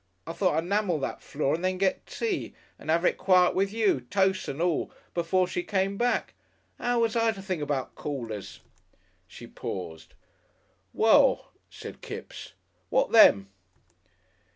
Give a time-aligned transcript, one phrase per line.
[0.25, 3.71] I thought I'd 'namel that floor and then get tea and 'ave it quiet with
[3.71, 6.33] you, toce and all, before she came back.
[6.79, 8.61] 'Ow was I to think about Callers?"
[9.27, 10.15] She paused.
[10.91, 12.53] "Well," said Kipps,
[12.89, 13.49] "what them?"